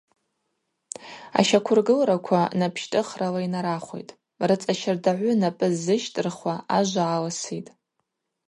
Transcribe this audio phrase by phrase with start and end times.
[1.39, 7.71] Ащаквыргылраква напӏщтӏыхрала йнарахвитӏ, рыцӏа щардагӏвы напӏы ззыщтӏырхуа ажва алситӏ.